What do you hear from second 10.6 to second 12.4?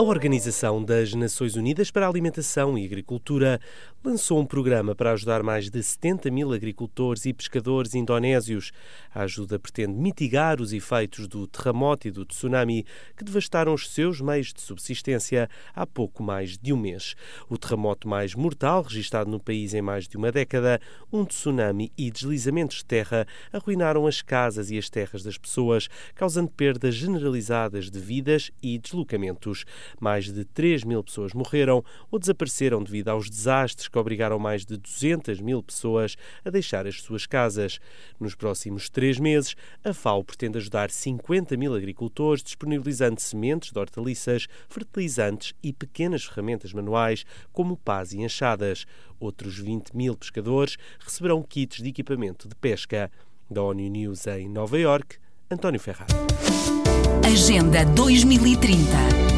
os efeitos do terremoto e do